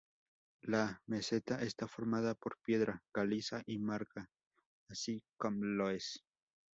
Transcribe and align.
La 0.63 0.99
meseta 1.05 1.61
está 1.61 1.87
formada 1.87 2.33
por 2.33 2.57
piedra 2.63 3.03
caliza 3.11 3.61
y 3.67 3.77
marga, 3.77 4.31
así 4.89 5.23
com 5.37 5.59
loess. 5.59 6.23